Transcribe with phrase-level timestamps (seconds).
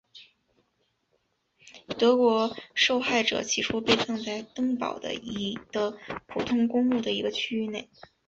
[1.99, 5.09] 德国受害者起初被葬在登堡的
[6.25, 7.87] 普通公墓的一个区域内。